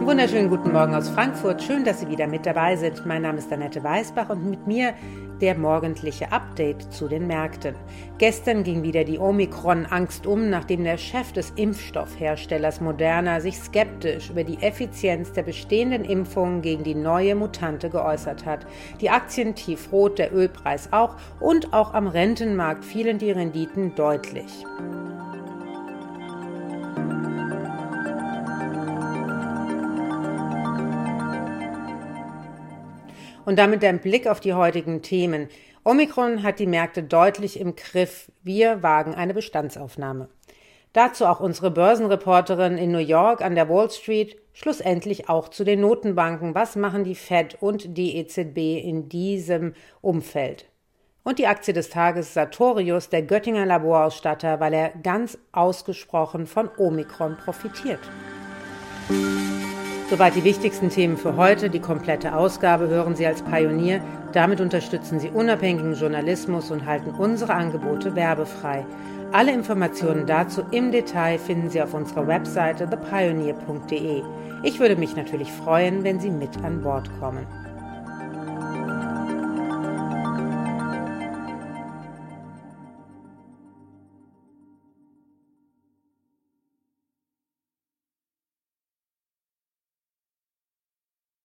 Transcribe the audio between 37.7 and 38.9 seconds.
Griff. Wir